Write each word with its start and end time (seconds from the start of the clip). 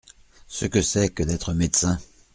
Ce 0.47 0.65
que 0.65 0.81
c’est 0.81 1.09
que 1.11 1.21
d’être 1.21 1.53
médecin… 1.53 1.99